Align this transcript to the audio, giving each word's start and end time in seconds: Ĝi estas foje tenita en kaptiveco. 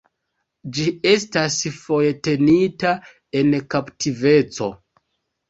Ĝi 0.77 0.85
estas 1.09 1.57
foje 1.81 2.15
tenita 2.29 2.95
en 3.43 3.53
kaptiveco. 3.77 4.73